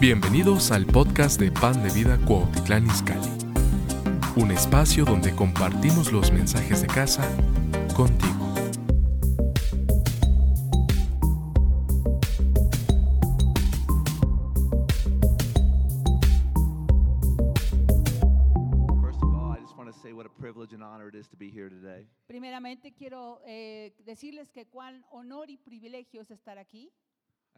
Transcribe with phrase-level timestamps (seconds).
[0.00, 3.32] Bienvenidos al podcast de Pan de Vida Cuautitlán Izcalli.
[4.36, 7.28] Un espacio donde compartimos los mensajes de casa
[7.96, 8.38] contigo.
[22.28, 26.92] Primeramente quiero eh, decirles que cuán honor y privilegio es estar aquí.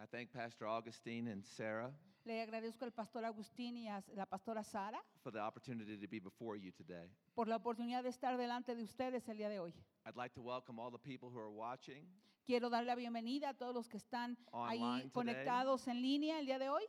[0.03, 1.93] I thank Pastor Augustine and Sarah
[2.25, 6.19] Le agradezco al pastor Agustín y a la pastora Sara for the opportunity to be
[6.19, 7.09] before you today.
[7.35, 9.75] por la oportunidad de estar delante de ustedes el día de hoy.
[10.07, 12.07] I'd like to welcome all the people who are watching.
[12.47, 15.11] Quiero dar la bienvenida a todos los que están Online ahí today.
[15.13, 16.85] conectados en línea el día de hoy.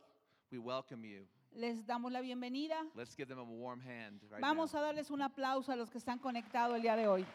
[0.50, 1.26] We welcome you.
[1.52, 2.76] Les damos la bienvenida.
[2.94, 4.80] Let's give them a warm hand right Vamos now.
[4.80, 7.26] a darles un aplauso a los que están conectados el día de hoy.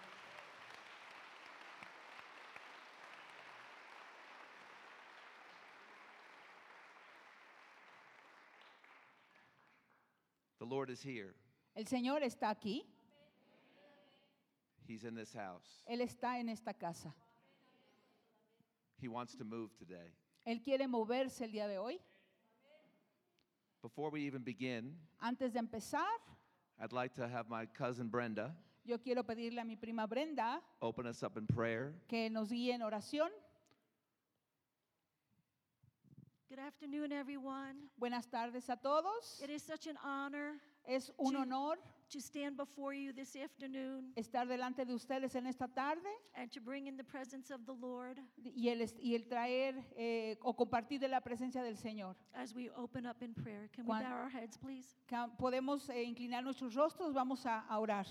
[10.77, 11.33] Lord is here.
[11.75, 12.83] El Señor está aquí.
[14.87, 15.81] He's in this house.
[15.89, 17.11] Él está en esta casa.
[19.01, 20.11] He wants to move today.
[20.45, 21.99] Él quiere moverse el día de hoy.
[23.81, 26.05] Before we even begin, Antes de empezar,
[26.79, 31.07] I'd like to have my cousin Brenda yo quiero pedirle a mi prima Brenda open
[31.07, 31.95] us up in prayer.
[32.07, 33.31] que nos guíe en oración.
[36.49, 37.75] Good afternoon, everyone.
[37.99, 39.41] Buenas tardes a todos.
[39.43, 40.53] It is such an honor
[40.85, 41.35] Es un Sí.
[41.35, 41.77] honor
[42.09, 46.61] to stand before you this afternoon estar delante de ustedes en esta tarde and to
[46.61, 48.17] bring in the presence of the Lord
[48.55, 52.15] y el, y el traer eh, o compartir de la presencia del Señor.
[52.33, 53.67] as we open up in prayer.
[53.73, 54.95] Can we bow our heads, please?
[55.09, 58.05] Ca- Podemos eh, inclinar nuestros rostros, vamos a, a orar.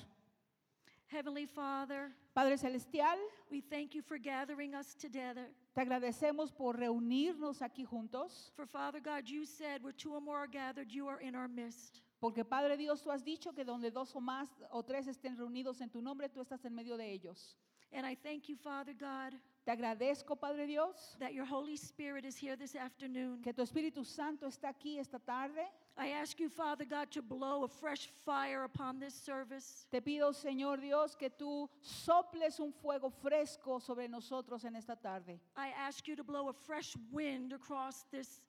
[1.07, 3.17] Heavenly Father, Padre Celestial,
[3.51, 5.49] we thank you for gathering us together.
[5.77, 10.39] Te agradecemos por reunirnos aquí juntos, For Father God, you said where two or more
[10.39, 12.01] are gathered, you are in our midst.
[12.19, 15.83] porque Padre Dios, tú has dicho que donde dos o más o tres estén reunidos
[15.83, 17.59] en tu nombre, tú estás en medio de ellos.
[17.93, 22.37] And I thank you, Father God, Te agradezco, Padre Dios, that your Holy Spirit is
[22.37, 23.43] here this afternoon.
[23.43, 25.61] que tu Espíritu Santo está aquí esta tarde.
[25.99, 29.89] I ask you, Father God, to blow a fresh fire upon this service.
[29.91, 35.41] Te pido, Señor Dios, que tú soples un fuego fresco sobre nosotros en esta tarde.
[35.57, 38.43] I ask you to blow a fresh wind across this,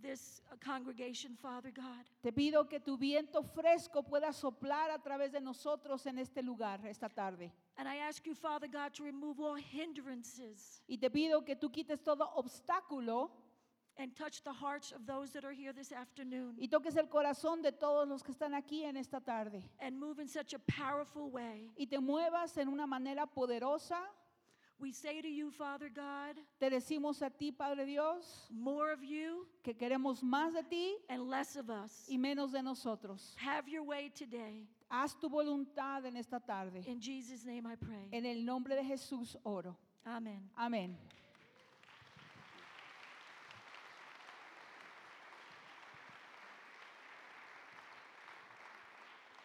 [0.00, 2.06] this congregation, Father God.
[2.22, 6.80] Te pido que tu viento fresco pueda soplar a través de nosotros en este lugar
[6.86, 7.52] esta tarde.
[7.78, 11.70] And I ask you, Father God, to remove all hindrances Y te pido que tú
[11.70, 13.30] quites todo obstáculo
[13.98, 17.62] and touch the hearts of those that are here this afternoon y toques el corazón
[17.62, 19.62] de todos los que están aquí en esta tarde.
[19.80, 21.70] and move in such a powerful way.
[21.78, 23.98] Y te muevas en una manera poderosa.
[24.78, 29.46] We say to you, Father God, Te decimos a ti, Padre Dios, more of you
[29.62, 32.06] que queremos más de ti and less of us.
[32.10, 33.34] y menos de nosotros.
[33.38, 34.66] Have your way today.
[34.88, 36.82] Haz tu voluntad en esta tarde.
[36.86, 38.08] In Jesus' name I pray.
[38.12, 39.76] En el nombre de Jesús oro.
[40.06, 40.48] Amen.
[40.56, 40.96] Amén.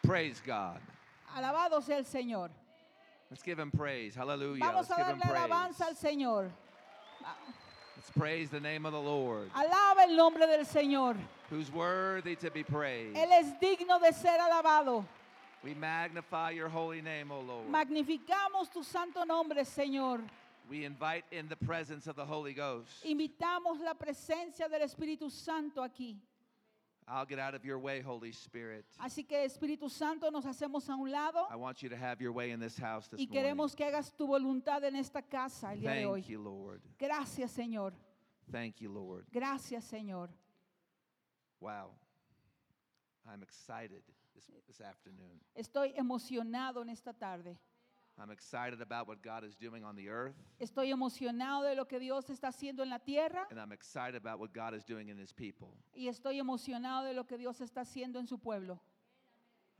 [0.02, 0.78] Praise God.
[1.36, 2.50] Alabado sea el Señor.
[3.30, 4.14] Let's give him praise.
[4.14, 4.60] Hallelujah.
[4.64, 5.98] Vamos Let's a give him darle alabanza al praise.
[6.02, 6.50] Señor.
[7.96, 11.16] Let's praise the name of the Lord, Alaba el nombre del Señor.
[11.50, 13.16] who's worthy to be praised.
[13.16, 15.04] Él es digno de ser alabado.
[15.62, 17.68] We magnify your holy name, O Lord.
[17.68, 20.20] Magnificamos tu santo nombre, Señor.
[20.68, 23.04] We invite in the presence of the Holy Ghost.
[23.04, 26.16] Invitamos la presencia del Espíritu Santo aquí.
[27.06, 28.84] I'll get out of your way, Holy Spirit.
[28.98, 32.32] Así que Espíritu Santo nos hacemos a un lado I want you to have your
[32.32, 33.68] way in this house this y morning.
[33.76, 36.22] que hagas tu voluntad en esta casa el día de Thank hoy.
[36.22, 36.80] you, Lord.
[36.98, 37.92] Gracias, Señor.
[38.50, 39.26] Thank you, Lord.
[39.32, 40.28] Gracias, Señor.
[41.60, 41.90] Wow.
[43.28, 44.02] I'm excited
[44.34, 45.40] this, this afternoon.
[45.56, 47.56] Estoy emocionado en esta tarde.
[48.18, 51.98] I'm excited about what God is doing on the earth, Estoy emocionado de lo que
[51.98, 55.18] Dios está haciendo en la tierra and I'm excited about what God is doing in
[55.18, 55.68] His people.
[55.94, 58.78] y estoy emocionado de lo que Dios está haciendo en su pueblo.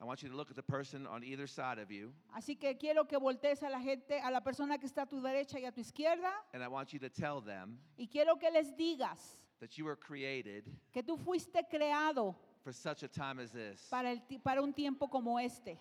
[0.00, 2.76] I want you to look at the person on either side of you, Así que
[2.78, 5.66] quiero que voltees a la gente, a la persona que está a tu derecha y
[5.66, 9.36] a tu izquierda and I want you to tell them y quiero que les digas
[9.60, 13.86] that you were created que tú fuiste creado for such a time as this.
[13.90, 15.78] para, el ti- para un tiempo como este.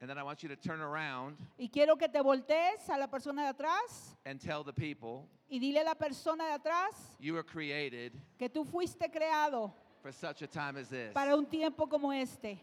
[0.00, 3.06] And then I want you to turn around Y quiero que te voltees a la
[3.06, 7.32] persona de atrás and tell the people y dile a la persona de atrás you
[7.32, 9.72] were created que tú fuiste creado
[10.02, 11.12] for such a time as this.
[11.14, 12.58] para un tiempo como este.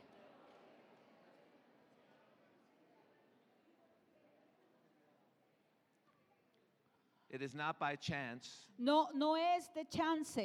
[7.33, 10.35] It is not by chance No, no es de chance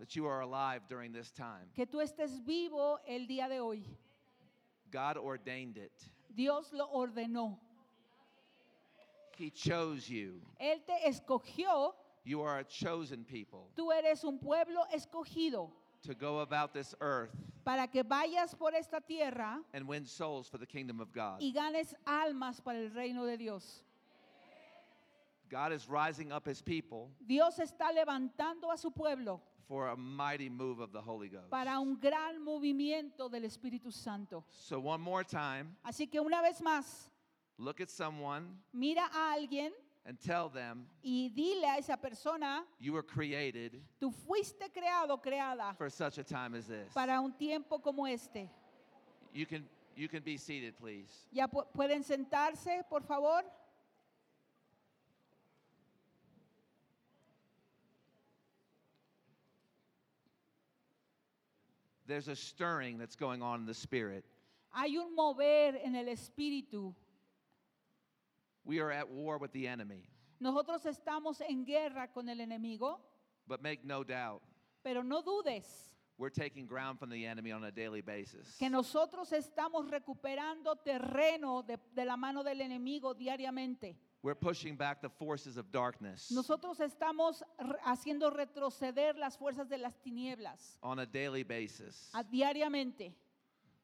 [0.00, 1.70] that you are alive during this time.
[1.76, 3.84] que tú estés vivo el día de hoy.
[4.90, 5.92] God ordained it.
[6.34, 7.56] Dios lo ordenó.
[9.36, 10.40] He chose you.
[10.60, 11.92] Él te escogió.
[12.24, 15.70] You are a chosen people Tú eres un pueblo escogido
[16.02, 17.30] to go about this earth
[17.64, 21.40] para que vayas por esta tierra and win souls for the kingdom of God.
[21.40, 23.83] y ganes almas para el reino de Dios.
[25.50, 30.48] God is rising up his people Dios está levantando a su pueblo for a mighty
[30.50, 31.50] move of the Holy Ghost.
[31.50, 34.44] para un gran movimiento del Espíritu Santo.
[34.48, 37.08] So, one more time, Así que una vez más,
[37.58, 39.70] look at someone mira a alguien
[40.06, 45.74] and tell them y dile a esa persona, you were created tú fuiste creado, creada
[45.78, 46.92] for such a time as this.
[46.92, 48.50] para un tiempo como este.
[49.32, 51.10] You can, you can be seated, please.
[51.32, 53.42] ¿Ya pu- pueden sentarse, por favor?
[62.14, 64.24] There's a stirring that's going on in the spirit.
[64.70, 66.94] Hay un mover en el espíritu.
[68.64, 70.08] We are at war with the enemy,
[70.38, 73.00] Nosotros estamos en guerra con el enemigo,
[73.48, 74.42] but make no doubt,
[74.84, 75.66] pero no dudes
[76.16, 78.54] we're taking ground from the enemy on a daily basis.
[78.60, 83.96] que nosotros estamos recuperando terreno de, de la mano del enemigo diariamente.
[84.24, 87.42] We're pushing back the forces of darkness Nosotros estamos
[87.84, 92.10] haciendo retroceder las fuerzas de las tinieblas on a daily basis.
[92.14, 93.12] a- diariamente.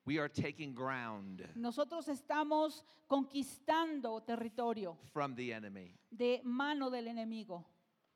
[0.06, 5.94] We are taking ground Nosotros estamos conquistando territorio from the enemy.
[6.10, 7.62] de mano del enemigo.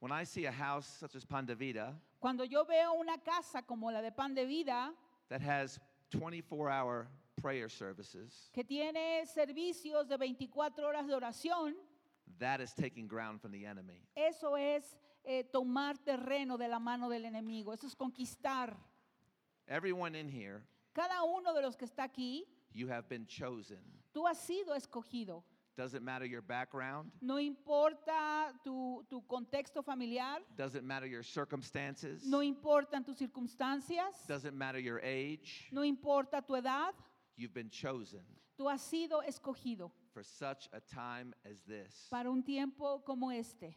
[0.00, 4.00] When I see a house such as Pandavita Cuando yo veo una casa como la
[4.00, 4.94] de Pan de Vida,
[5.28, 5.78] that has
[6.10, 7.06] 24 hour
[7.36, 11.74] prayer services, que tiene servicios de 24 horas de oración,
[12.38, 14.02] that is taking ground from the enemy.
[14.16, 14.84] eso es
[15.24, 18.74] eh, tomar terreno de la mano del enemigo, eso es conquistar.
[19.68, 20.62] Everyone in here,
[20.94, 22.42] Cada uno de los que está aquí,
[22.72, 23.78] you have been chosen.
[24.14, 25.42] tú has sido escogido.
[25.76, 32.38] Doesn't matter your background, No importa tu, tu contexto familiar, doesn't matter your circumstances, no
[32.42, 36.92] importan tus circunstancias, doesn't matter your age, no importa tu edad,
[37.36, 38.20] you've been chosen.
[38.56, 42.06] Tú has sido escogido for such a time as this.
[42.10, 43.74] para un tiempo como este.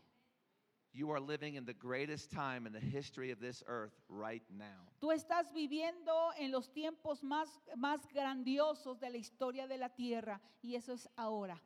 [0.94, 4.88] You are living in the greatest time in the history of this earth right now.
[5.02, 10.40] Tú estás viviendo en los tiempos más, más grandiosos de la historia de la tierra
[10.64, 11.60] y eso es ahora.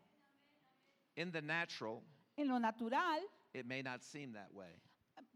[1.16, 2.02] In the natural,
[2.38, 3.20] En lo natural
[3.54, 4.72] it may not seem that way,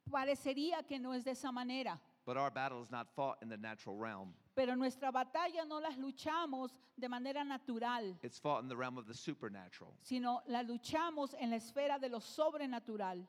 [0.09, 3.57] parecería que no es de esa manera, but our battle is not fought in the
[3.57, 4.33] natural realm.
[4.55, 9.05] Pero nuestra batalla no las luchamos de manera natural, It's fought in the realm of
[9.07, 9.93] the supernatural.
[10.01, 13.25] sino la luchamos en la esfera de lo sobrenatural.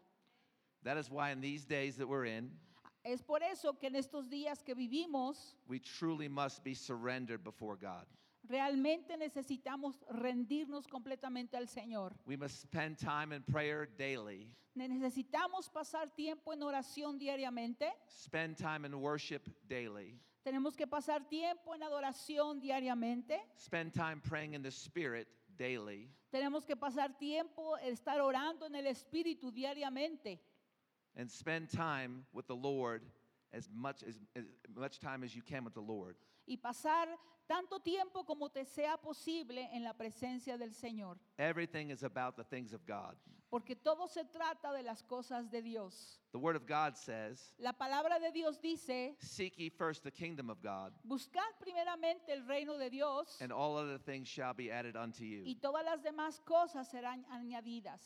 [0.84, 2.50] That is why in these days that we're in,
[3.05, 7.76] Es por eso que en estos días que vivimos we truly must be surrendered before
[7.76, 8.06] God.
[8.49, 12.12] realmente necesitamos rendirnos completamente al Señor.
[12.26, 17.90] We must spend time in prayer daily, Necesitamos pasar tiempo en oración diariamente.
[18.08, 20.14] spend time in worship daily,
[20.47, 23.41] Tenemos que pasar tiempo en adoración diariamente.
[23.59, 25.26] spend time praying in the Spirit
[25.59, 30.38] daily, Tenemos que pasar tiempo estar orando en el Espíritu diariamente.
[31.17, 33.03] and spend time with the Lord
[33.53, 36.17] as much as, as much time as you can with the Lord.
[36.47, 37.09] Y pasar
[37.49, 41.17] tanto tiempo como te sea posible en la presencia del Señor.
[41.38, 43.17] Everything is about the things of God.
[43.49, 46.19] Porque todo se trata de las cosas de Dios.
[46.33, 50.50] The Word of God says, La palabra de Dios dice, Seek ye first the kingdom
[50.50, 54.97] of God, buscad primeramente el reino de Dios and all other things shall be added
[54.97, 55.45] unto you.
[55.47, 58.00] y todas las demás cosas serán añadidas.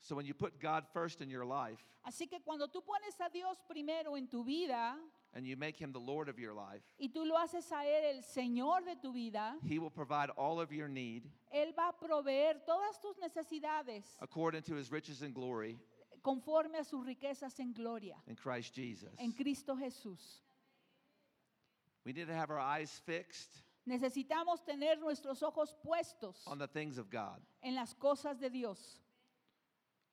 [0.00, 3.28] So when you put God first in your life Así que cuando tú pones a
[3.30, 4.96] Dios primero en tu vida
[5.34, 8.16] and you make him the Lord of your life, y tú lo haces a Él
[8.16, 11.92] el Señor de tu vida, he will provide all of your need Él va a
[11.92, 15.76] proveer todas tus necesidades according to his riches and glory
[16.22, 19.10] conforme a sus riquezas en gloria, in Christ Jesus.
[19.18, 20.40] en Cristo Jesús.
[22.04, 26.98] We need to have our eyes fixed Necesitamos tener nuestros ojos puestos on the things
[26.98, 27.40] of God.
[27.62, 29.00] en las cosas de Dios.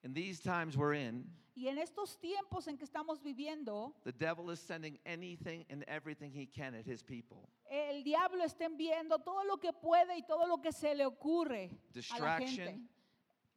[0.06, 1.26] In these times we're in,
[1.58, 6.30] Y en estos tiempos en que estamos viviendo, the devil is sending anything and everything
[6.32, 7.50] he can at his people.
[7.72, 11.72] el diablo está enviando todo lo que puede y todo lo que se le ocurre
[12.12, 12.80] a la gente.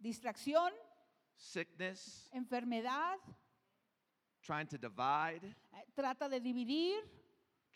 [0.01, 0.71] Distraction.
[0.71, 0.73] Distracción,
[1.37, 3.19] Sickness, enfermedad,
[4.43, 7.03] trying to divide, eh, trata de dividir,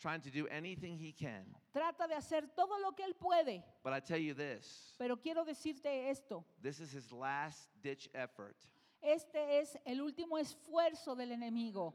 [0.03, 1.45] trying to do anything he can.
[1.73, 3.63] trata de hacer todo lo que él puede.
[3.83, 8.57] But I tell you this Pero quiero decirte esto, this is his last ditch effort
[9.01, 11.93] Este es el último esfuerzo del enemigo,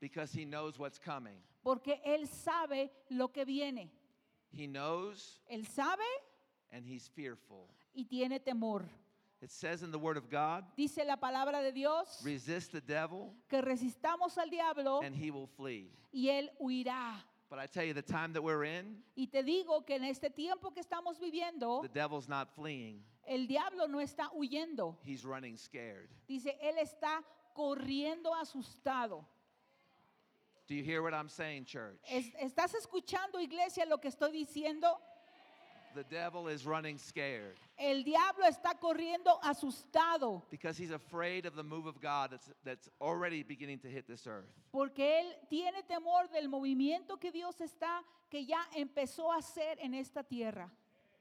[0.00, 1.38] because he knows what's coming.
[1.64, 3.90] porque él sabe lo que viene.
[4.50, 6.04] He knows Él sabe
[6.72, 7.68] and he's fearful.
[7.94, 8.84] y tiene temor.
[9.40, 13.34] It says in the Word of God Dice la palabra de Dios resist the devil
[13.48, 15.90] que resistamos al diablo and he will flee.
[16.12, 17.22] y él huirá.
[17.50, 20.28] But I tell you, the time that we're in, Y te digo que en este
[20.30, 24.96] tiempo que estamos viviendo, the devil's not fleeing, el diablo no está huyendo.
[25.02, 26.08] he's running scared.
[26.28, 27.22] Dice, él está
[27.56, 29.24] corriendo asustado.
[30.66, 31.98] Do you hear what I'm saying, church?
[32.10, 34.98] Es- ¿Estás escuchando, iglesia, lo que estoy diciendo?
[35.94, 41.62] The devil is running scared El diablo está corriendo asustado because he's afraid of the
[41.62, 44.48] move of God that's, that's already beginning to hit this earth.
[44.72, 49.94] porque él tiene temor del movimiento que Dios está, que ya empezó a hacer en
[49.94, 50.68] esta tierra.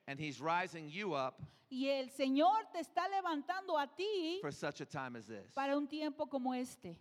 [0.08, 1.36] And he's rising you up
[1.70, 5.52] Y el Señor te está levantando a ti for such a time as this.
[5.54, 6.96] para un tiempo como este.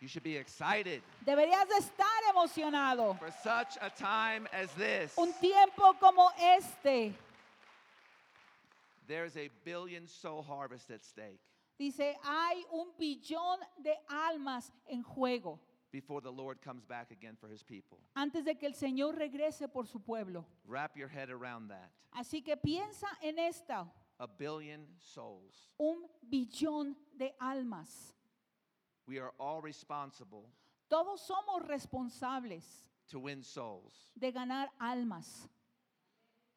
[0.00, 3.18] You should be excited Deberías de estar emocionado.
[3.18, 5.12] for such a time as this.
[5.18, 7.12] Un tiempo como este.
[9.06, 11.40] There's a billion soul harvest at stake
[11.78, 15.58] Dice, hay un billón de almas en juego
[15.92, 17.98] before the Lord comes back again for his people.
[18.14, 20.44] antes de que el Señor regrese por su pueblo.
[20.66, 21.90] Wrap your head around that.
[22.14, 23.86] Así que piensa en esta,
[24.18, 25.70] A billion souls.
[25.78, 28.14] un billón de almas.
[29.06, 30.44] We are all responsible
[30.88, 32.64] Todos somos responsables
[33.10, 34.10] to win souls.
[34.18, 35.48] de ganar almas.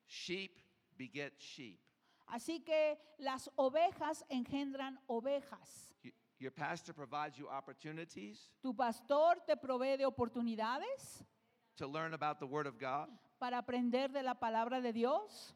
[0.06, 0.60] Sheep
[0.98, 1.80] beget sheep.
[2.28, 5.94] Así que las ovejas engendran ovejas.
[6.04, 11.24] Y- Your pastor provides you opportunities Tu pastor te provee de oportunidades
[11.78, 13.08] to learn about the Word of God.
[13.40, 15.54] para aprender de la palabra de Dios.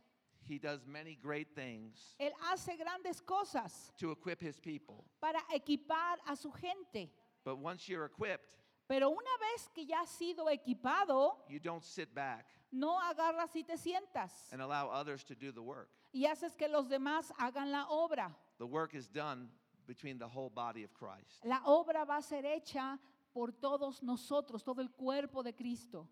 [0.48, 5.04] He does many great things Él hace grandes cosas to equip his people.
[5.20, 7.10] para equipar a su gente.
[7.44, 8.56] But once you're equipped,
[8.88, 13.64] Pero una vez que ya has sido equipado, you don't sit back no agarras y
[13.64, 15.90] te sientas and allow others to do the work.
[16.14, 18.34] y haces que los demás hagan la obra.
[18.60, 19.50] The work is done
[19.88, 21.44] between the whole body of Christ.
[21.46, 22.98] La obra va a ser hecha
[23.34, 26.08] por todos nosotros, todo el cuerpo de Cristo.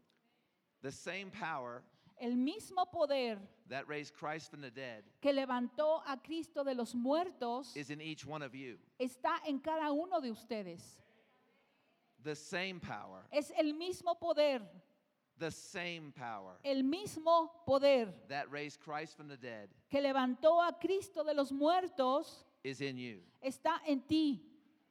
[0.82, 1.82] The same power
[2.22, 3.38] El mismo poder
[3.70, 8.00] that raised Christ from the dead que levantó a Cristo de los muertos is in
[8.02, 8.78] each one of you.
[9.00, 10.82] está en cada uno de ustedes.
[12.24, 14.62] The same power, Es el mismo poder,
[15.38, 20.74] the same power el mismo poder that raised Christ from the dead que levantó a
[20.80, 23.18] Cristo de los muertos is in you.
[23.44, 24.42] está en ti.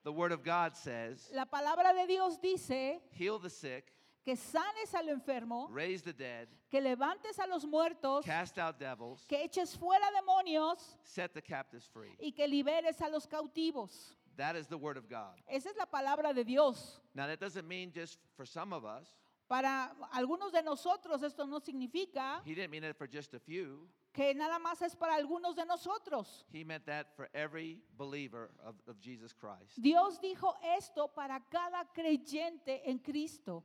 [0.04, 3.90] The Word of God says, La palabra de Dios dice heal the sick,
[4.24, 9.24] que sanes al enfermo, raise the dead, que levantes a los muertos, cast out devils,
[9.28, 12.16] que eches fuera demonios set the captives free.
[12.18, 14.14] y que liberes a los cautivos.
[14.36, 15.36] That is the Word of God.
[15.46, 17.00] Esa es la palabra de Dios.
[17.14, 19.06] Now, that doesn't mean just for some of us,
[19.46, 23.86] Para algunos de nosotros esto no significa He didn't mean it for just a few.
[24.12, 26.44] que nada más es para algunos de nosotros.
[26.50, 29.76] He meant that for every believer of, of Jesus Christ.
[29.76, 33.62] Dios dijo esto para cada creyente en Cristo.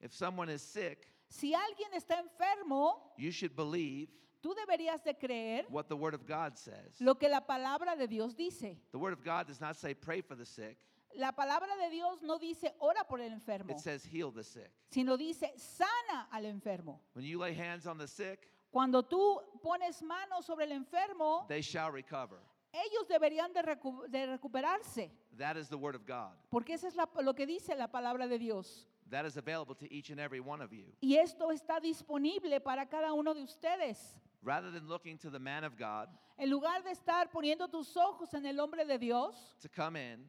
[0.00, 4.08] If someone is sick, Si alguien está enfermo, you should believe
[4.42, 7.00] tú deberías de creer what the Word of God says.
[7.00, 8.76] lo que la palabra de Dios dice.
[8.92, 10.76] The Word of God does not say pray for the sick,
[11.16, 14.70] La palabra de Dios no dice ora por el enfermo, it says heal the sick.
[14.90, 17.00] sino dice sana al enfermo.
[17.14, 21.62] When you lay hands on the sick, Cuando tú pones manos sobre el enfermo, they
[21.62, 22.38] shall recover.
[22.72, 26.32] ellos deberían de, recu- de recuperarse, That is the Word of God.
[26.50, 28.86] porque eso es la- lo que dice la palabra de Dios.
[29.10, 30.86] That is available to each and every one of you.
[31.00, 33.98] Y esto está disponible para cada uno de ustedes.
[34.42, 36.08] Rather than looking to the man of God
[36.38, 40.24] En lugar de estar poniendo tus ojos en el hombre de Dios, to come in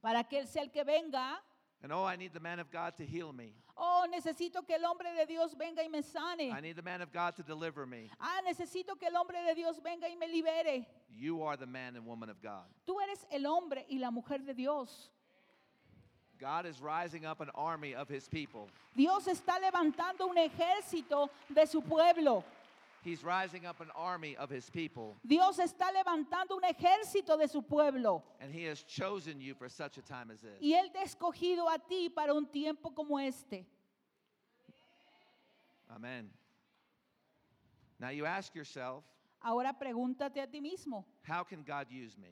[0.00, 1.38] para que Él sea el que venga,
[1.82, 3.52] and, oh, I need the man of God to heal me.
[3.76, 6.60] oh, necesito que el hombre de Dios venga y me I sane.
[6.62, 8.10] need the man of God to deliver me.
[8.20, 10.86] Ah, necesito que el hombre de Dios venga y me libere.
[11.10, 12.64] You are the man and woman of God.
[12.86, 15.10] Tú eres el hombre y la mujer de Dios.
[16.40, 18.68] God is rising up an army of his people.
[18.96, 22.44] Dios está levantando un ejército de su pueblo.
[23.04, 27.62] He's rising up an army of his people, Dios está levantando un ejército de su
[27.62, 28.22] pueblo.
[28.40, 30.50] and he has chosen you for such a time as this.
[30.60, 33.64] Y Él te ha escogido a ti para un tiempo como este.
[35.94, 36.28] Amen.
[38.00, 39.04] Now you ask yourself,
[39.42, 42.28] Ahora pregúntate a ti mismo, how can God use me?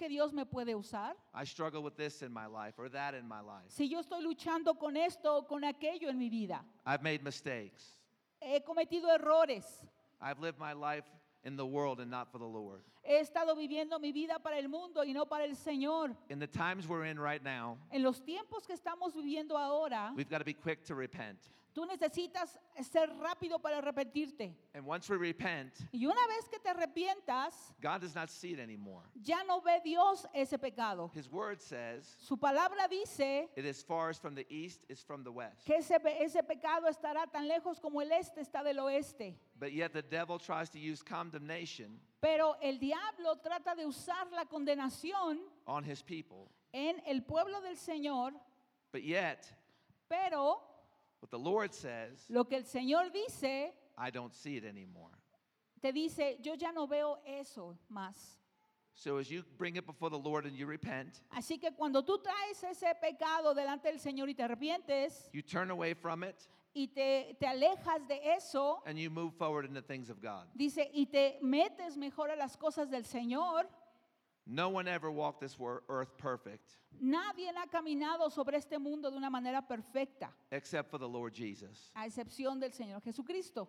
[0.00, 1.16] ¿Cómo es que Dios me puede usar?
[1.34, 3.68] I struggle with this in my life or that in my life.
[3.68, 8.00] Si yo estoy luchando con esto o con aquello en mi vida, I've made mistakes.
[8.40, 9.64] he cometido errores,
[10.20, 11.04] I've lived my life
[11.44, 12.82] in the world and not for the Lord.
[13.10, 16.16] He estado viviendo mi vida para el mundo y no para el Señor.
[16.28, 20.30] In the times we're in right now, En los tiempos que estamos viviendo ahora, we've
[20.30, 21.38] got to be quick to repent.
[21.74, 24.52] tú necesitas ser rápido para arrepentirte.
[24.74, 28.60] And once we repent, Y una vez que te arrepientas, God does not see it
[28.60, 29.02] anymore.
[29.20, 31.10] ya no ve Dios ese pecado.
[31.14, 35.24] His word says, Su palabra dice It is far as from the east is from
[35.24, 35.64] the west.
[35.66, 39.34] que ese, ese pecado estará tan lejos como el este está del oeste.
[39.58, 44.44] But yet the devil tries to use condemnation Pero el diablo trata de usar la
[44.44, 46.50] condenación on his people.
[46.72, 48.32] en el pueblo del Señor,
[48.92, 49.46] But yet,
[50.08, 50.60] pero
[51.20, 55.12] what the Lord says, lo que el Señor dice, I don't see it anymore.
[55.80, 58.36] te dice, yo ya no veo eso más.
[58.92, 62.18] So as you bring it before the Lord and you repent, Así que cuando tú
[62.22, 66.36] traes ese pecado delante del Señor y te arrepientes you turn away from it
[66.74, 70.46] y te, te alejas de eso, and you move forward in the things of God.
[70.56, 73.66] dice, y te metes mejor a las cosas del Señor,
[74.46, 75.56] No one ever walked this
[75.88, 81.08] earth perfect nadie ha caminado sobre este mundo de una manera perfecta, except for the
[81.08, 81.90] Lord Jesus.
[81.94, 83.68] a excepción del Señor Jesucristo.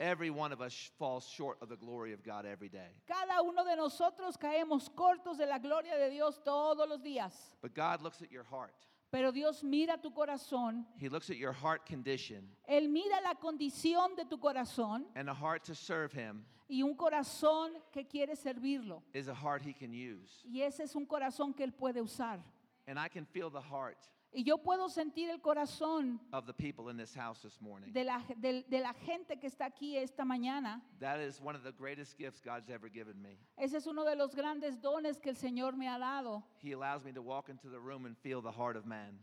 [0.00, 2.90] Every one of us falls short of the glory of God every day.
[3.06, 7.32] Cada uno de nosotros caemos cortos de la gloria de Dios todos los días.
[7.62, 8.74] But God looks at your heart.
[9.14, 14.16] Pero Dios mira tu corazón, He looks at your heart condition Él mira la condición
[14.16, 19.02] de tu corazón and a heart to serve Him y un corazón que quiere servirlo.
[19.12, 20.42] is a heart He can use.
[20.44, 22.40] Y ese es un corazón que Él puede usar.
[22.88, 23.98] And I can feel the heart
[24.36, 27.92] Y yo puedo sentir el corazón of the people in this house this morning.
[27.92, 30.82] de la, de- de la gente que está aquí esta mañana.
[30.98, 33.38] That is one of the greatest gifts God's ever given me.
[33.56, 36.42] Ese es uno de los grandes dones que el Señor me ha dado.
[36.60, 39.20] He allows me to walk into the room and feel the heart of man.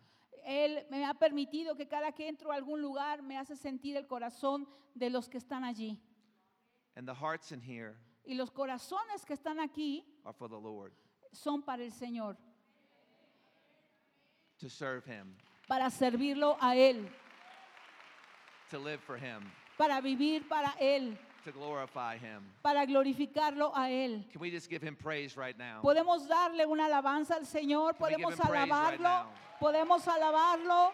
[0.47, 4.07] Él me ha permitido que cada que entro a algún lugar me hace sentir el
[4.07, 5.99] corazón de los que están allí.
[6.95, 10.93] And the hearts in here Y los corazones que están aquí are for the Lord
[11.33, 12.37] son para el Señor,
[14.61, 15.35] to serve Him,
[15.67, 17.07] para servirlo a Él,
[18.69, 19.41] to live for Him,
[19.77, 22.43] para vivir para Él, to glorify Him.
[22.63, 24.23] para glorificarlo a Él.
[24.31, 25.81] Can we just give Him praise right now?
[25.83, 29.27] Podemos darle una alabanza al Señor, Can we give podemos him praise right alabarlo, now?
[29.59, 30.91] podemos alabarlo.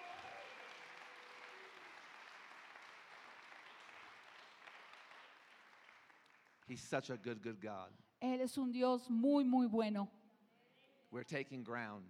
[6.67, 7.89] He's such a good, good God.
[8.21, 10.09] Él es un Dios muy, muy bueno.
[11.11, 12.03] We're taking ground.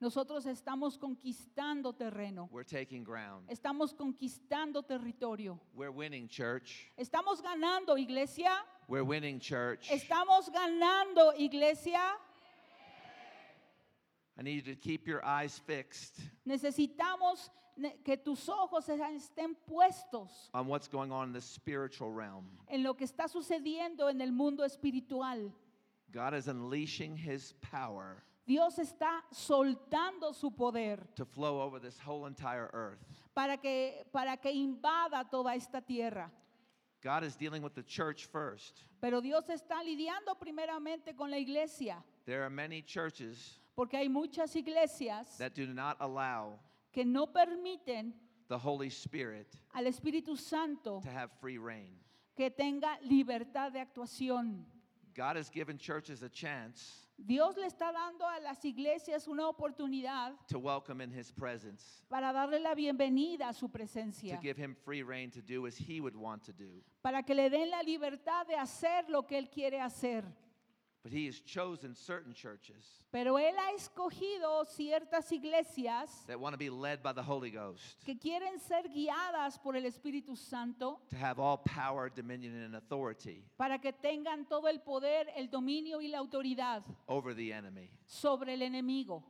[0.00, 3.48] Nosotros estamos conquistando terreno, We're taking ground.
[3.48, 6.90] estamos conquistando territorio, We're winning, church.
[6.98, 8.50] estamos ganando iglesia,
[8.88, 9.88] We're winning, church.
[9.90, 12.00] estamos ganando iglesia.
[14.36, 20.50] I need you to keep your eyes fixed Necesitamos ne- que tus ojos estén puestos
[20.52, 22.44] on what's going on in the spiritual realm.
[22.68, 25.52] en lo que está sucediendo en el mundo espiritual.
[26.10, 32.26] God is unleashing His power Dios está soltando su poder to flow over this whole
[32.26, 33.00] entire earth.
[33.34, 36.30] para que, para que invada toda esta tierra.
[37.02, 38.84] God is dealing with the church first.
[39.00, 44.54] Pero Dios está lidiando primeramente con la iglesia, There are many churches porque hay muchas
[44.56, 46.58] iglesias that do not allow
[46.92, 48.12] que no permiten
[48.48, 51.98] the Holy Spirit al Espíritu Santo to have free reign.
[52.36, 54.64] que tenga libertad de actuación.
[55.14, 60.34] God has given churches a chance Dios le está dando a las iglesias una oportunidad
[60.48, 64.74] to welcome in His presence, para darle la bienvenida a su to presencia, give Him
[64.74, 66.82] free reign to do as He would want to do.
[67.02, 70.24] para que le den la libertad de hacer lo que Él quiere hacer.
[71.04, 76.58] But He has chosen certain churches Pero Él ha escogido ciertas iglesias that want to
[76.58, 81.16] be led by the Holy Ghost, que quieren ser guiadas por el Espíritu Santo to
[81.16, 86.08] have all power, dominion, and authority para que tengan todo el poder, el dominio y
[86.08, 87.90] la autoridad over the enemy.
[88.06, 89.22] sobre el enemigo.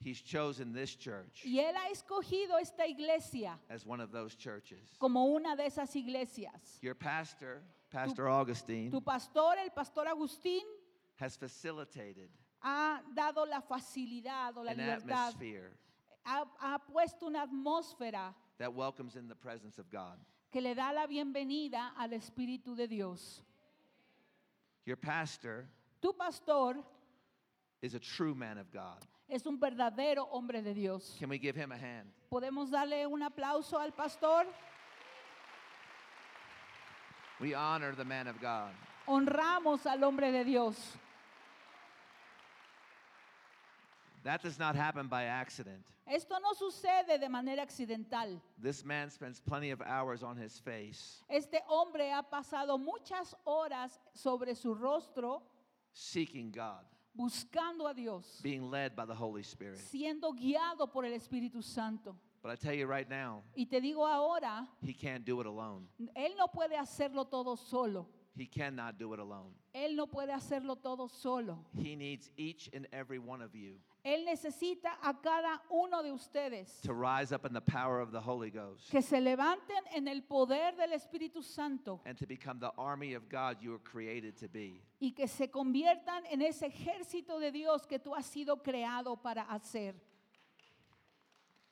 [0.00, 4.94] He's chosen this church Y Él ha escogido esta iglesia as one of those churches.
[5.00, 6.78] como una de esas iglesias.
[6.80, 10.62] Your pastor, Pastor Augustine, Tu pastor, el pastor Agustín,
[11.20, 12.28] has facilitated
[12.60, 15.70] ha dado la facilidad o la an libertad, atmosphere
[16.24, 20.18] ha, ha puesto una atmósfera that welcomes in the presence of God.
[20.52, 23.42] que le da la bienvenida al Espíritu de Dios.
[24.84, 25.66] Your pastor
[26.00, 26.76] Tu pastor
[27.82, 29.04] is a true man of God.
[29.28, 31.16] es un verdadero hombre de Dios.
[31.18, 32.08] Can we give him a hand?
[32.32, 34.44] ¿Podemos darle un aplauso al pastor?
[37.40, 38.70] We honor the man of God.
[39.06, 40.96] Honramos al hombre de Dios.
[44.28, 45.86] That does not happen by accident.
[46.06, 48.38] Esto no sucede de manera accidental.
[48.62, 53.98] This man spends plenty of hours on his face, Este hombre ha pasado muchas horas
[54.12, 55.40] sobre su rostro
[55.94, 56.84] seeking God,
[57.18, 59.78] buscando a Dios, being led by the Holy Spirit.
[59.78, 62.14] siendo guiado por el Espíritu Santo.
[62.42, 65.88] But I tell you right now, Y te digo ahora, He can't do it alone.
[66.14, 68.06] Él no puede hacerlo todo solo.
[68.36, 69.54] He cannot do it alone.
[69.74, 71.64] Él no puede hacerlo todo solo.
[71.74, 76.80] He needs each and every one of you Él necesita a cada uno de ustedes
[76.82, 80.22] to rise up in the power of the Holy Ghost que se levanten en el
[80.22, 84.48] poder del Espíritu Santo and to become the army of God you were created to
[84.48, 84.80] be.
[85.00, 89.42] y que se conviertan en ese ejército de Dios que tú has sido creado para
[89.42, 89.94] hacer.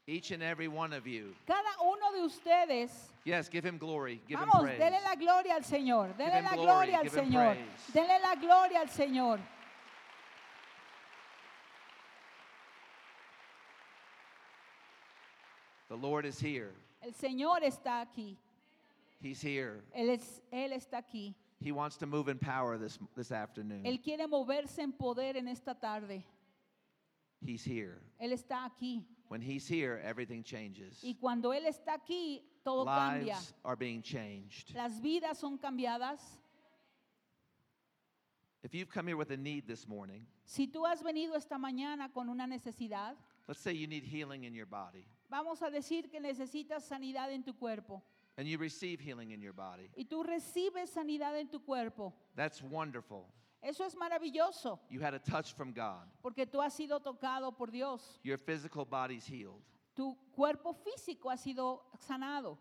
[0.08, 1.34] Each and every one of you.
[1.46, 4.20] Cada uno de ustedes, Yes, give him glory.
[4.28, 4.78] Give him vamos, praise.
[4.78, 7.56] denle la gloria al Señor, denle him la glory, gloria al him Señor,
[7.92, 9.40] denle la gloria al Señor.
[15.88, 16.72] The Lord is here.
[17.02, 18.36] El Señor está aquí,
[19.20, 19.82] He's here.
[19.96, 21.34] Él, es- Él está aquí.
[21.60, 23.84] He wants to move in power this, this afternoon.
[23.84, 26.22] Él quiere moverse en poder en esta tarde.
[27.44, 28.00] He's here.
[28.20, 29.02] Él está aquí.
[29.28, 31.00] When He's here, everything changes.
[31.02, 33.34] Y cuando Él está aquí, todo cambia.
[33.36, 34.74] Lives are being changed.
[34.74, 36.20] Las vidas son cambiadas.
[38.62, 42.12] If you've come here with a need this morning, Si tú has venido esta mañana
[42.12, 43.14] con una necesidad,
[43.48, 47.42] let's say you need healing in your body, vamos a decir que necesitas sanidad en
[47.44, 48.02] tu cuerpo.
[48.38, 49.88] and you receive healing in your body.
[49.96, 52.12] Y tú recibes sanidad en tu cuerpo.
[52.34, 53.26] That's wonderful.
[53.62, 56.06] Eso es maravilloso, You had a touch from God.
[56.22, 58.20] porque tú has sido tocado por Dios.
[58.22, 59.62] Your physical body's healed.
[59.94, 62.58] Tu cuerpo físico ha sido sanado.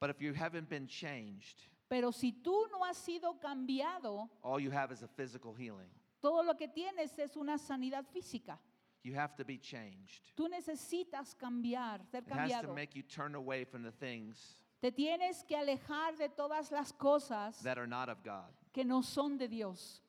[0.00, 4.70] But if you haven't been changed, Pero si tú no has sido cambiado, all you
[4.70, 5.88] have is a physical healing.
[6.20, 8.58] todo lo que tienes es una sanidad física.
[9.04, 10.32] You have to be changed.
[10.36, 12.74] Tú necesitas cambiar, ser It has to cambiado.
[12.74, 17.60] make you turn away from the things Te tienes que alejar de todas las cosas
[17.62, 18.52] that are not of God.
[18.72, 20.00] que no son de Dios.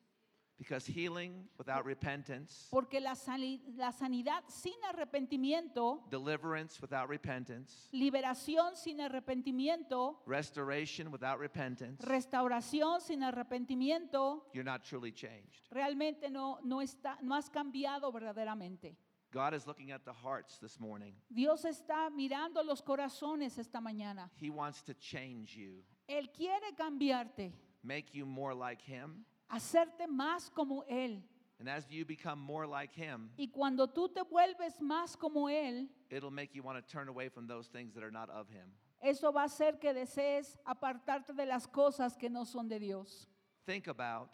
[0.60, 8.76] Because healing without repentance, Porque la, sani- la sanidad sin arrepentimiento, deliverance without repentance, liberación
[8.76, 15.68] sin arrepentimiento, restoration without repentance, restauración sin arrepentimiento, you're not truly changed.
[15.72, 18.96] realmente no, no, está, no has cambiado verdaderamente.
[19.32, 21.14] God is looking at the hearts this morning.
[21.34, 24.30] Dios está mirando los corazones esta mañana.
[24.36, 29.24] He wants to change you, Él quiere cambiarte, make you more like Him.
[29.50, 31.22] Hacerte más como Él.
[31.60, 35.90] And as you become more like Him, Y cuando tú te vuelves más como Él,
[36.10, 38.72] it'll make you want to turn away from those things that are not of Him.
[39.02, 43.28] eso va a hacer que desees apartarte de las cosas que no son de Dios.
[43.66, 44.30] Think about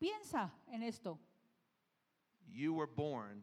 [0.00, 1.18] Piensa en esto.
[2.48, 3.42] you were born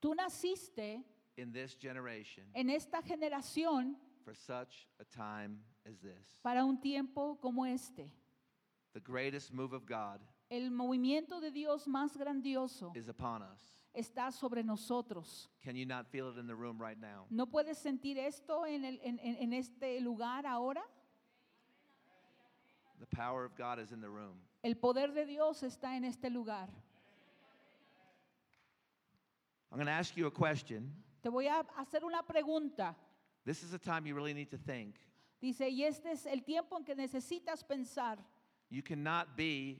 [0.00, 1.02] Tú naciste
[1.36, 6.38] in this generation en esta generación for such a time as this.
[6.42, 8.10] para un tiempo como este.
[8.94, 13.60] The greatest move of God El movimiento de Dios más grandioso is upon us.
[13.94, 15.48] está sobre nosotros.
[15.62, 17.26] Can you not feel it in the room right now?
[17.30, 20.82] ¿No puedes sentir esto en, el- en- en- en este lugar ahora?
[22.98, 24.40] The power of God is in the room.
[24.62, 26.68] El poder de Dios está en este lugar.
[29.70, 30.92] I'm going to ask you a question.
[31.22, 32.96] Te voy a hacer una pregunta.
[33.44, 34.96] This is a time you really need to think.
[35.40, 38.18] Dice, y este es el tiempo en que necesitas pensar.
[38.68, 39.78] You cannot be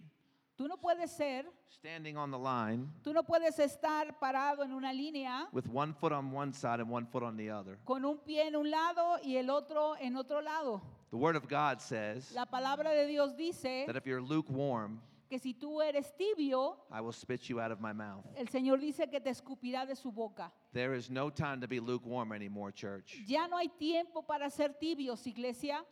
[0.60, 4.92] Tú no puedes ser, standing on the line tú no puedes estar parado en una
[4.92, 7.78] línea with one foot on one side and one foot on the other.
[7.86, 10.82] con un pie en un lado y el otro en otro lado.
[11.12, 15.38] The Word of God says La palabra de Dios dice that if you're lukewarm, que
[15.38, 18.26] si tú eres tibio, I will spit you out of my mouth.
[18.36, 20.52] el Señor dice que te escupirá de su boca.
[20.74, 23.16] There is no time to be lukewarm anymore, church.
[23.26, 25.82] Ya no hay tiempo para ser tibios, iglesia.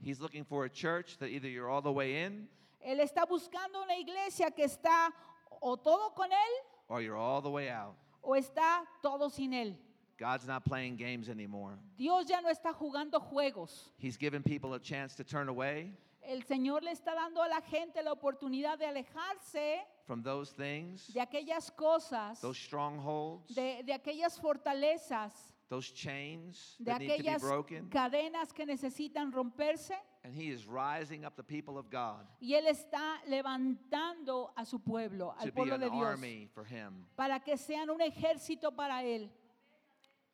[0.00, 2.46] He's looking for a church that either you're all the way in
[2.80, 5.12] Él está buscando una iglesia que está
[5.60, 7.94] o todo con Él or you're all the way out.
[8.22, 9.76] o está todo sin Él.
[10.18, 11.78] God's not playing games anymore.
[11.96, 13.90] Dios ya no está jugando juegos.
[13.98, 17.60] He's given people a chance to turn away El Señor le está dando a la
[17.62, 23.92] gente la oportunidad de alejarse from those things, de aquellas cosas, those strongholds, de, de
[23.92, 25.32] aquellas fortalezas,
[25.68, 27.88] those chains de that need to be aquellas broken.
[27.88, 29.94] cadenas que necesitan romperse.
[30.22, 34.78] And He is rising up the people of God Y Él está levantando a su
[34.78, 37.06] pueblo, to al be pueblo an de Dios, army for Him.
[37.16, 39.30] para que sean un ejército para Él.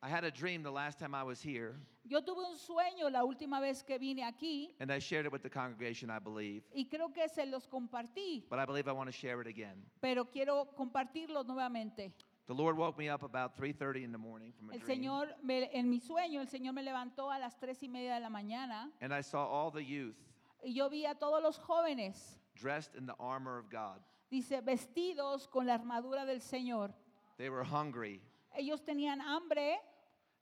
[0.03, 3.23] I had a dream the last time I was here, Yo tuve un sueño la
[3.25, 6.63] última vez que vine aquí and I shared it with the congregation, I believe.
[6.73, 9.83] y creo que se los compartí, But I believe I want to share it again.
[10.01, 12.13] pero quiero compartirlo nuevamente.
[12.47, 15.27] The Lord woke me up about 3:30 in the morning from a El dream, Señor,
[15.43, 18.29] me- en mi sueño, el Señor me levantó a las tres y media de la
[18.29, 20.15] mañana and I saw all the youth
[20.63, 24.01] y yo vi a todos los jóvenes dressed in the armor of God.
[24.31, 26.93] Dice, vestidos con la armadura del Señor.
[27.37, 28.21] They were hungry
[28.57, 29.77] Ellos tenían hambre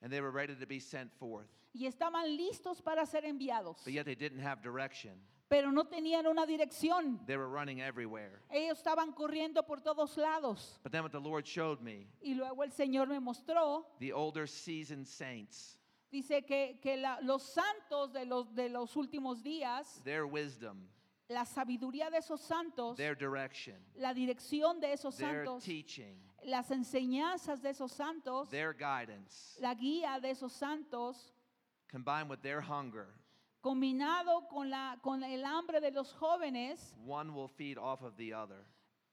[0.01, 1.47] and they were ready to be sent forth.
[1.73, 5.19] y estaban listos para ser enviados, But yet they didn't have direction.
[5.49, 7.25] Pero no tenían una dirección.
[7.27, 8.41] They were running everywhere.
[8.49, 10.79] Ellos estaban corriendo por todos lados.
[10.83, 14.47] But then what the Lord showed me, Y luego el Señor me mostró, the older
[14.47, 15.77] seasoned saints,
[16.11, 20.87] dice que, que la- los santos de los, de los últimos días, their wisdom,
[21.29, 26.69] la sabiduría de esos santos, their direction, la dirección de esos their santos, teaching, las
[26.71, 31.33] enseñanzas de esos santos, their guidance, la guía de esos santos,
[31.91, 33.07] combined with their hunger,
[33.65, 38.31] combinado con, la, con el hambre de los jóvenes, one will feed off of the
[38.31, 38.63] other.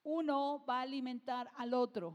[0.05, 2.15] uno va a alimentar al otro.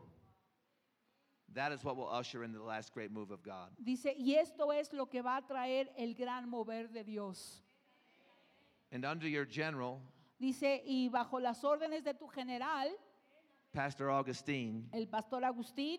[1.56, 3.72] That is what will usher in the last great move of God.
[3.84, 7.64] Dice, y esto es lo que va a traer el gran mover de Dios.
[8.92, 10.00] And under your general,
[10.40, 12.90] Dice, y bajo las órdenes de tu general,
[13.74, 15.98] Pastor Augustine, el pastor Agustín,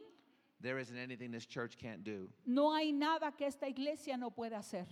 [0.61, 2.29] there isn't anything this church can't do.
[2.47, 4.87] no hay nada que esta iglesia no pueda hacer.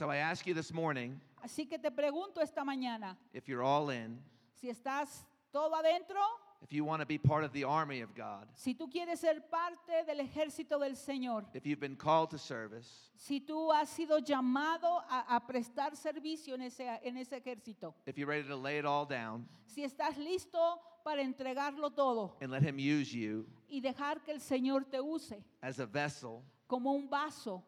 [0.00, 3.90] So I ask you this morning Así que te pregunto esta mañana, if you're all
[3.90, 4.18] in,
[4.54, 6.16] si estás todo adentro,
[6.62, 9.42] if you want to be part of the army of God, si tú quieres ser
[9.50, 14.20] parte del ejército del Señor, if you've been called to service, si tú has sido
[14.20, 18.78] llamado a, a prestar servicio en ese, en ese ejército, if you're ready to lay
[18.78, 23.82] it all down si estás listo para entregarlo todo and let Him use you y
[23.82, 27.62] dejar que el Señor te use as a vessel como un vaso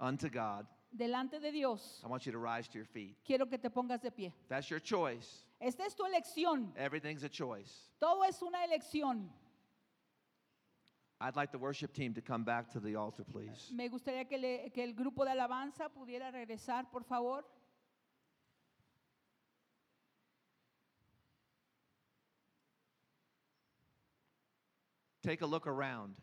[0.00, 3.16] unto God, delante de Dios, I want you to rise to your feet.
[3.24, 4.32] quiero que te pongas de pie.
[4.48, 5.44] That's your choice.
[5.60, 6.72] Esta es tu elección.
[6.76, 7.90] Everything's a choice.
[8.00, 9.28] Todo es una elección.
[11.20, 13.70] I'd like the worship team to come back to the altar, please.
[13.72, 17.44] Me gustaría que, le- que el grupo de alabanza pudiera regresar, por favor.
[25.22, 26.14] Take a look around,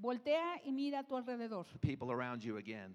[0.00, 1.64] Voltea y mira a tu alrededor.
[1.72, 2.94] the people around you again.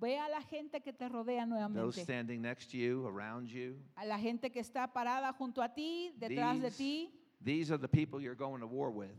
[0.00, 2.02] Ve a la gente que te rodea Those nuevamente.
[2.02, 3.76] standing next to you, around you.
[3.96, 7.10] A la gente que está parada junto a ti, detrás de These, ti.
[7.44, 9.10] these are the people you're going to war with.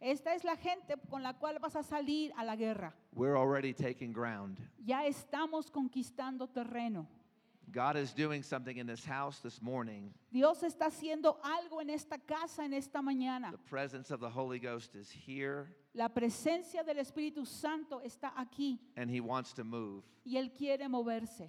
[0.00, 2.94] Esta es la gente con la cual vas a salir a la guerra.
[3.14, 4.58] We're already taking ground.
[4.82, 7.06] Ya estamos conquistando terreno.
[7.72, 10.12] God is doing something in this house this morning.
[10.32, 13.52] Dios está haciendo algo en esta casa en esta mañana.
[13.52, 18.78] The presence of the Holy Ghost is here, La presencia del Espíritu Santo está aquí
[18.96, 20.02] and He wants to move.
[20.24, 21.48] y Él quiere moverse.